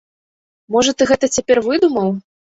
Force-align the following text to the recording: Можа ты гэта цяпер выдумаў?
Можа 0.75 0.95
ты 1.01 1.07
гэта 1.11 1.29
цяпер 1.37 1.61
выдумаў? 1.67 2.09